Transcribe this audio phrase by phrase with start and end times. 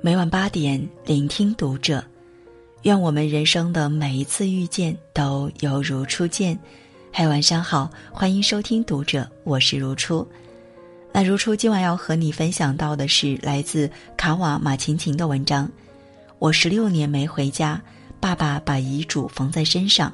[0.00, 2.04] 每晚八点，聆听读者。
[2.82, 6.56] 愿我们人生的每一次遇见都犹如初见。
[7.12, 10.26] 嗨，晚上好，欢迎收听读者，我是如初。
[11.12, 15.68] 那如初今晚要和你分享到的是来自卡瓦马琴琴的文章。
[16.38, 17.82] 我十六年没回家，
[18.20, 20.12] 爸爸把遗嘱缝在身上。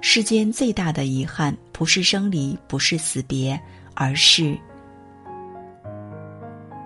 [0.00, 3.60] 世间最大的遗憾，不是生离，不是死别，
[3.94, 4.56] 而是……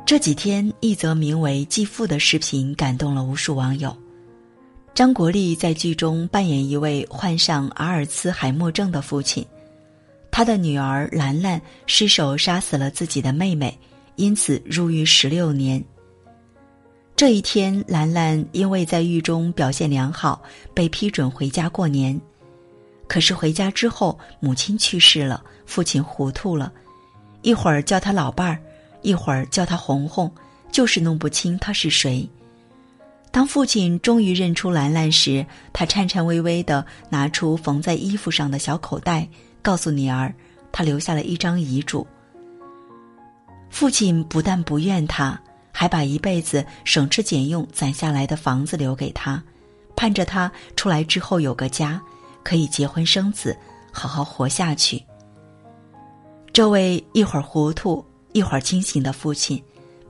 [0.09, 3.95] 这几天，一则名为《继父》的视频感动了无数网友。
[4.95, 9.45] 张国立在剧中扮演一位患上阿尔茨海默症的父亲，
[10.31, 13.79] 他的女儿兰兰失手杀死了自己的妹妹，
[14.17, 15.85] 因此入狱十六年。
[17.15, 22.19] 这一天，兰兰因为在狱中表现良好，被批准回家过年。
[23.07, 26.73] 可是回家之后，母亲去世了，父亲糊涂了，
[27.43, 28.59] 一会儿叫他老伴儿。
[29.03, 30.31] 一会儿叫他红红，
[30.71, 32.29] 就是弄不清他是谁。
[33.31, 39.29] 当父亲终于认出兰兰时，他颤颤巍巍地拿出缝在衣服上的小口袋，
[39.63, 40.35] 告诉女儿，
[40.73, 42.07] 他留下了一张遗嘱。
[43.71, 45.39] 父亲不但不怨他，
[45.73, 49.41] 还把一辈子省吃俭用攒下来的房子留给他，
[49.95, 52.01] 盼着他出来之后有个家，
[52.43, 53.57] 可以结婚生子，
[53.93, 55.05] 好好活下去。
[56.51, 58.05] 这位一会儿糊涂。
[58.39, 59.61] 一会儿清醒的父亲，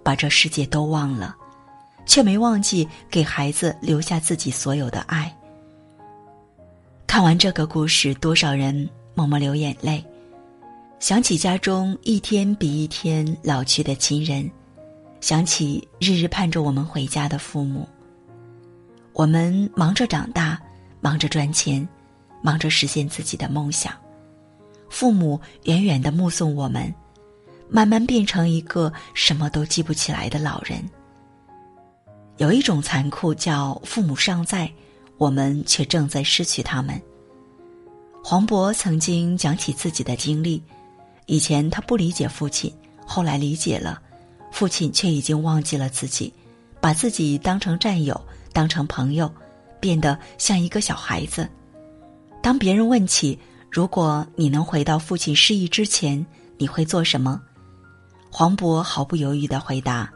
[0.02, 1.34] 把这世界都忘了，
[2.04, 5.34] 却没忘记给孩子留下自己所有的爱。
[7.06, 10.04] 看完这个故事，多少人默默流眼泪，
[11.00, 14.48] 想起家中一天比一天老去的亲人，
[15.22, 17.88] 想起日日盼着我们回家的父母。
[19.14, 20.60] 我们忙着长大，
[21.00, 21.88] 忙着赚钱，
[22.42, 23.90] 忙着实现自己的梦想，
[24.90, 26.94] 父母远远的目送我们。
[27.70, 30.82] 慢慢变成一个什么都记不起来的老人。
[32.38, 34.70] 有一种残酷叫父母尚在，
[35.16, 37.00] 我们却正在失去他们。
[38.22, 40.62] 黄渤曾经讲起自己的经历：
[41.26, 42.72] 以前他不理解父亲，
[43.06, 44.00] 后来理解了，
[44.52, 46.32] 父亲却已经忘记了自己，
[46.80, 48.20] 把自己当成战友，
[48.52, 49.32] 当成朋友，
[49.80, 51.48] 变得像一个小孩子。
[52.40, 53.38] 当别人问起，
[53.70, 56.24] 如果你能回到父亲失忆之前，
[56.56, 57.40] 你会做什么？
[58.30, 60.10] 黄渤毫不犹豫的回答：“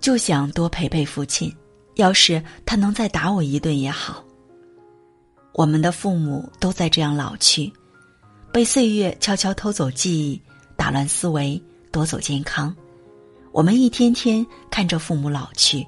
[0.00, 1.54] 就想多陪陪父亲，
[1.94, 4.24] 要是他能再打我一顿也好。”
[5.52, 7.72] 我们的父母都在这样老去，
[8.52, 10.42] 被岁月悄悄偷走记忆，
[10.76, 11.62] 打乱思维，
[11.92, 12.74] 夺走健康。
[13.52, 15.86] 我们一天天看着父母老去，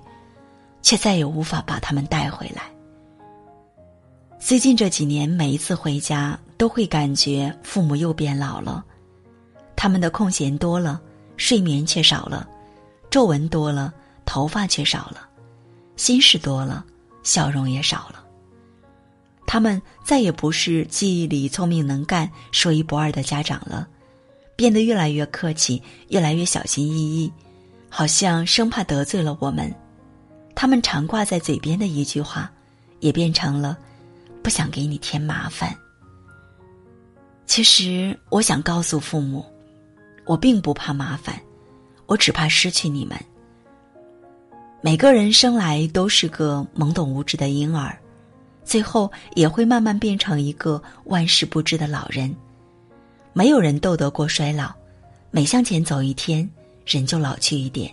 [0.82, 2.62] 却再也无法把他们带回来。
[4.38, 8.84] 最近这几年，每一次回家，都会感觉父母又变老了，
[9.74, 11.00] 他们的空闲多了。
[11.36, 12.48] 睡眠却少了，
[13.10, 13.92] 皱纹多了，
[14.24, 15.28] 头发却少了，
[15.96, 16.84] 心事多了，
[17.22, 18.24] 笑容也少了。
[19.46, 23.86] 他们再也不是记忆里聪明能干、说一不二的家长了，
[24.56, 27.32] 变得越来越客气，越来越小心翼翼，
[27.88, 29.72] 好像生怕得罪了我们。
[30.54, 32.50] 他们常挂在嘴边的一句话，
[33.00, 33.78] 也变成了
[34.42, 35.72] “不想给你添麻烦”。
[37.46, 39.44] 其实，我想告诉父母。
[40.26, 41.40] 我并不怕麻烦，
[42.06, 43.16] 我只怕失去你们。
[44.82, 47.96] 每个人生来都是个懵懂无知的婴儿，
[48.64, 52.34] 最后也会慢慢变成一个万事不知的老人。
[53.32, 54.72] 没有人斗得过衰老，
[55.30, 56.48] 每向前走一天，
[56.84, 57.92] 人就老去一点。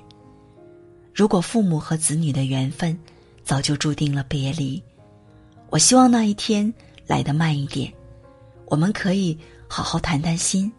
[1.14, 2.98] 如果父母和子女的缘分
[3.44, 4.82] 早就注定了别离，
[5.70, 6.72] 我希望那一天
[7.06, 7.92] 来得慢一点，
[8.66, 10.72] 我们可以好好谈谈心。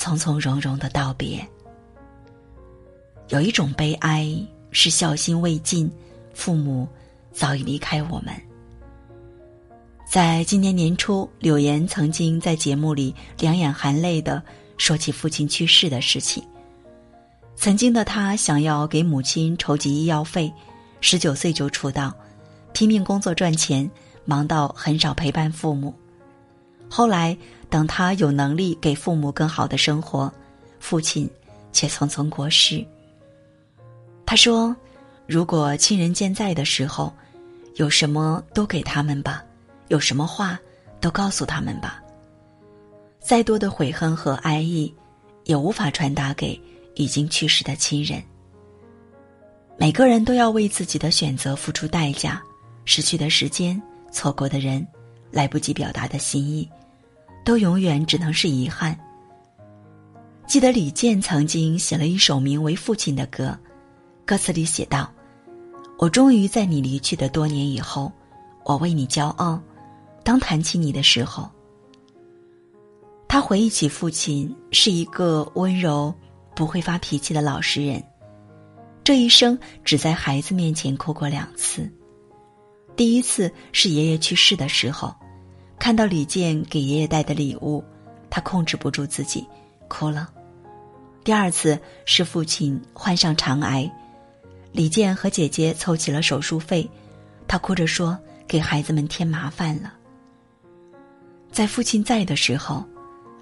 [0.00, 1.46] 从从容容的道别。
[3.28, 4.34] 有一种悲哀
[4.70, 5.92] 是孝心未尽，
[6.32, 6.88] 父母
[7.34, 8.34] 早已离开我们。
[10.08, 14.42] 在今年年初，柳岩曾经在节目里两眼含泪的
[14.78, 16.42] 说起父亲去世的事情。
[17.54, 20.50] 曾经的他想要给母亲筹集医药费，
[21.02, 22.10] 十九岁就出道，
[22.72, 23.88] 拼命工作赚钱，
[24.24, 25.94] 忙到很少陪伴父母。
[26.90, 27.34] 后来。
[27.70, 30.28] 等他有能力给父母更好的生活，
[30.80, 31.30] 父亲
[31.72, 32.84] 却匆匆过世。
[34.26, 34.74] 他说
[35.28, 37.14] ：“如果亲人健在的时候，
[37.76, 39.44] 有什么都给他们吧，
[39.86, 40.58] 有什么话
[41.00, 42.02] 都告诉他们吧。
[43.20, 44.92] 再多的悔恨和哀意，
[45.44, 46.60] 也无法传达给
[46.96, 48.20] 已经去世的亲人。
[49.76, 52.42] 每个人都要为自己的选择付出代价，
[52.84, 54.84] 失去的时间，错过的人，
[55.30, 56.68] 来不及表达的心意。”
[57.44, 58.98] 都永远只能是遗憾。
[60.46, 63.56] 记得李健曾经写了一首名为《父亲》的歌，
[64.26, 65.12] 歌词里写道
[65.96, 68.10] ：“我终于在你离去的多年以后，
[68.64, 69.60] 我为你骄傲。
[70.22, 71.48] 当谈起你的时候，
[73.28, 76.12] 他回忆起父亲是一个温柔、
[76.54, 78.02] 不会发脾气的老实人。
[79.02, 81.90] 这一生只在孩子面前哭过两次。
[82.96, 85.14] 第一次是爷爷去世的时候，
[85.80, 87.82] 看到李健给爷爷带的礼物，
[88.28, 89.44] 他控制不住自己，
[89.88, 90.28] 哭了。
[91.24, 93.90] 第二次是父亲患上肠癌，
[94.72, 96.88] 李健和姐姐凑齐了手术费，
[97.48, 98.16] 他哭着说
[98.46, 99.94] ：“给孩子们添麻烦了。”
[101.50, 102.84] 在父亲在的时候，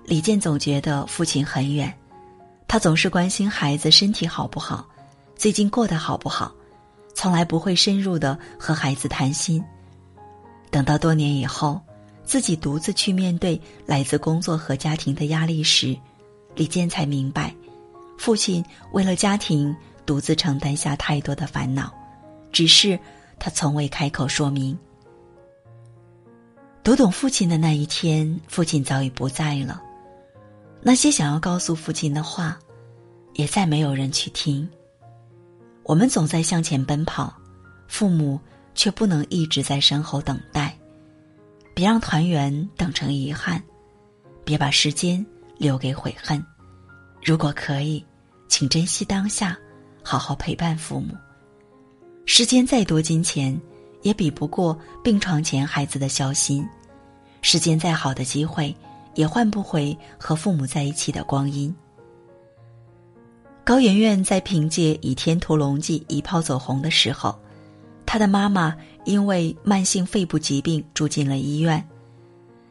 [0.04, 1.92] 李健总觉得父亲很远，
[2.68, 4.88] 他总是关心孩子身体好不好，
[5.34, 6.54] 最近过得好不好，
[7.16, 9.62] 从来不会深入的和孩子谈心。
[10.70, 11.80] 等到多年以后，
[12.28, 15.96] 自己独自去面对来自工作和家庭的压力时，
[16.54, 17.54] 李健才明白，
[18.18, 21.90] 父亲为了家庭独自承担下太多的烦恼，
[22.52, 23.00] 只是
[23.38, 24.78] 他从未开口说明。
[26.84, 29.82] 读懂父亲的那一天，父亲早已不在了。
[30.82, 32.58] 那些想要告诉父亲的话，
[33.36, 34.68] 也再没有人去听。
[35.82, 37.34] 我们总在向前奔跑，
[37.88, 38.38] 父母
[38.74, 40.77] 却不能一直在身后等待。
[41.78, 43.62] 别让团圆等成遗憾，
[44.44, 45.24] 别把时间
[45.58, 46.44] 留给悔恨。
[47.22, 48.04] 如果可以，
[48.48, 49.56] 请珍惜当下，
[50.02, 51.14] 好好陪伴父母。
[52.26, 53.56] 世间再多金钱，
[54.02, 56.68] 也比不过病床前孩子的孝心。
[57.42, 58.74] 世间再好的机会，
[59.14, 61.72] 也换不回和父母在一起的光阴。
[63.62, 67.38] 高圆圆在凭借《倚天屠龙记》一炮走红的时候，
[68.10, 68.74] 她的妈妈
[69.04, 71.86] 因为慢性肺部疾病住进了医院。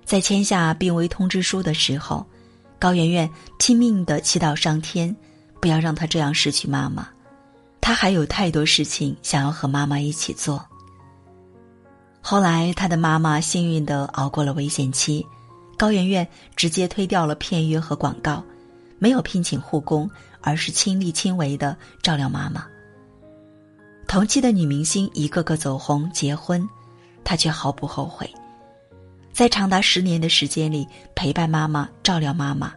[0.03, 2.25] 在签下病危通知书的时候，
[2.79, 3.29] 高圆圆
[3.59, 5.15] 拼命的祈祷上天，
[5.61, 7.07] 不要让她这样失去妈妈。
[7.79, 10.65] 她还有太多事情想要和妈妈一起做。
[12.19, 15.23] 后来，他的妈妈幸运的熬过了危险期，
[15.77, 18.43] 高圆圆直接推掉了片约和广告，
[18.97, 20.09] 没有聘请护工，
[20.41, 22.65] 而是亲力亲为的照料妈妈。
[24.07, 26.67] 同期的女明星一个个走红结婚，
[27.23, 28.27] 她却毫不后悔，
[29.33, 32.73] 在长达十年的时间里陪伴妈妈、照料妈妈，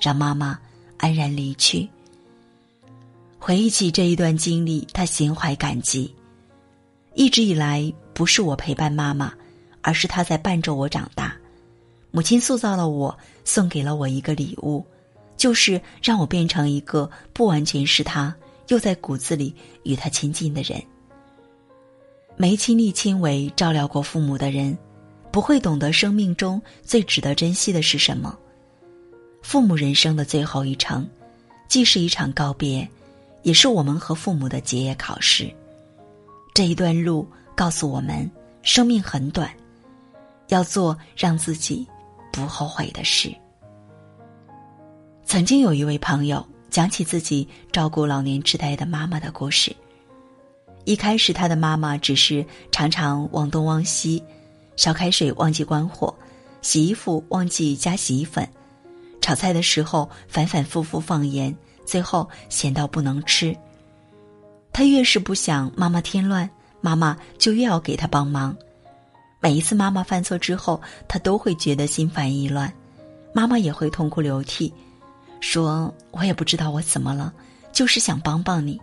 [0.00, 0.58] 让妈妈
[0.96, 1.88] 安然离去。
[3.38, 6.12] 回忆起这一段经历，她心怀感激，
[7.14, 7.92] 一直以来。
[8.12, 9.32] 不是我陪伴妈妈，
[9.80, 11.34] 而是她在伴着我长大。
[12.10, 14.84] 母亲塑造了我，送给了我一个礼物，
[15.38, 18.34] 就是让我变成一个不完全是她，
[18.70, 20.82] 又在骨子里与他亲近的人。
[22.36, 24.76] 没亲力亲为照料过父母的人，
[25.30, 28.36] 不会懂得生命中最值得珍惜的是什么。
[29.42, 31.08] 父母人生的最后一程，
[31.68, 32.88] 既是一场告别，
[33.42, 35.48] 也是我们和父母的结业考试。
[36.54, 37.28] 这一段路。
[37.56, 38.30] 告诉我们，
[38.62, 39.50] 生命很短，
[40.48, 41.86] 要做让自己
[42.32, 43.30] 不后悔的事。
[45.26, 49.74] 曾经有一位朋友讲起自己照顾老年痴呆的妈妈的故事。
[50.84, 54.22] 一开始，他的妈妈只是常常忘东忘西，
[54.76, 56.14] 烧开水忘记关火，
[56.62, 58.48] 洗衣服忘记加洗衣粉，
[59.20, 63.54] 炒菜的时候反反复复放盐，最后咸到不能吃。
[64.72, 66.48] 他越是不想妈妈添乱。
[66.82, 68.56] 妈妈就越要给他帮忙，
[69.38, 72.72] 每一次妈妈犯错之后，他都会觉得心烦意乱，
[73.34, 74.72] 妈妈也会痛哭流涕，
[75.40, 77.32] 说：“我也不知道我怎么了，
[77.72, 78.80] 就是想帮帮你。”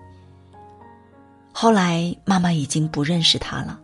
[1.53, 3.79] 后来妈妈已经不认识他了，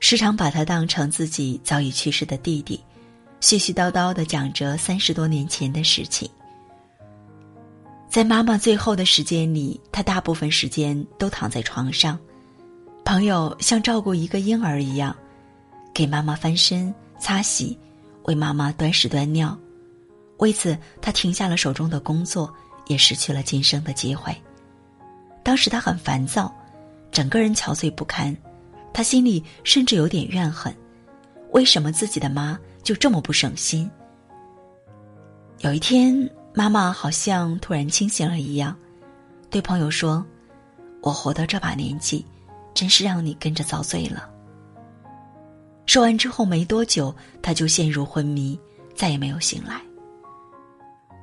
[0.00, 2.80] 时常把他当成自己早已去世的弟弟，
[3.40, 6.28] 絮絮叨叨的讲着三十多年前的事情。
[8.08, 12.18] 在妈妈最后的时间里，他大部分时间都躺在床上。
[13.04, 15.14] 朋友像照顾一个婴儿一样，
[15.94, 17.78] 给妈妈翻身、擦洗，
[18.24, 19.56] 为妈妈端屎端尿。
[20.38, 22.52] 为此，他停下了手中的工作，
[22.86, 24.34] 也失去了晋升的机会。
[25.42, 26.52] 当时他很烦躁，
[27.12, 28.36] 整个人憔悴不堪，
[28.92, 30.74] 他心里甚至有点怨恨：
[31.52, 33.90] 为什么自己的妈就这么不省心？
[35.58, 38.76] 有一天，妈妈好像突然清醒了一样，
[39.50, 40.24] 对朋友说
[41.02, 42.24] ：“我活到这把年纪。”
[42.74, 44.30] 真是让你跟着遭罪了。
[45.84, 48.56] 说完之后没多久，他就陷入昏迷，
[48.94, 49.82] 再也没有醒来。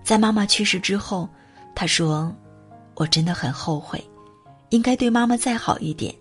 [0.05, 1.27] 在妈妈去世之后，
[1.73, 2.31] 他说
[2.93, 4.01] ：“我真的很后悔，
[4.69, 6.13] 应该对妈妈再好一点。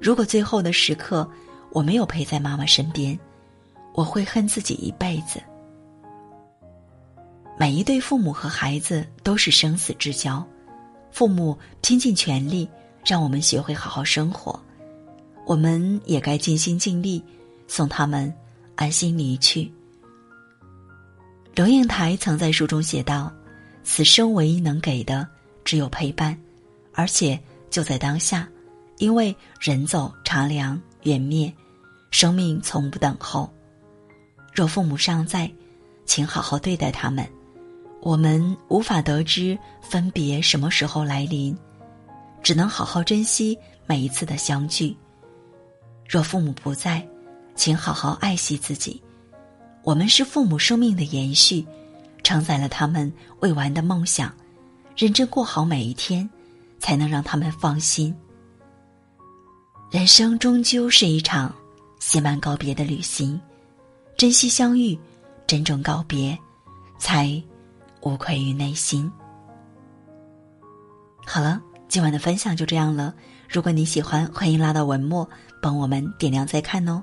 [0.00, 1.28] 如果最后的时刻
[1.70, 3.18] 我没有陪在妈妈身边，
[3.92, 5.42] 我会恨自己一辈子。”
[7.58, 10.44] 每一对父母和孩子都是生死之交，
[11.10, 12.68] 父母拼尽全力。
[13.04, 14.56] 让我们学会好好生活，
[15.44, 17.20] 我们也该尽心尽力，
[17.66, 18.32] 送他们
[18.76, 19.68] 安心离去。
[21.54, 23.30] 刘应台曾在书中写道
[23.84, 25.28] ：“此生唯一能给的，
[25.64, 26.34] 只有陪伴，
[26.94, 28.48] 而且就在当下，
[28.96, 31.52] 因为人走茶凉，缘灭，
[32.10, 33.52] 生命从不等候。
[34.54, 35.50] 若父母尚在，
[36.06, 37.28] 请好好对待他们。
[38.00, 41.54] 我们无法得知分别什么时候来临，
[42.42, 44.96] 只能好好珍惜每一次的相聚。
[46.08, 47.06] 若父母不在，
[47.54, 49.02] 请好好爱惜自己。”
[49.84, 51.66] 我们是父母生命的延续，
[52.22, 54.32] 承载了他们未完的梦想，
[54.96, 56.28] 认真过好每一天，
[56.78, 58.14] 才能让他们放心。
[59.90, 61.54] 人生终究是一场
[61.98, 63.38] 写满告别的旅行，
[64.16, 64.98] 珍惜相遇，
[65.46, 66.38] 珍重告别，
[66.98, 67.42] 才
[68.02, 69.10] 无愧于内心。
[71.26, 73.12] 好了，今晚的分享就这样了。
[73.48, 75.28] 如果你喜欢，欢迎拉到文末
[75.60, 77.02] 帮我们点亮再看哦。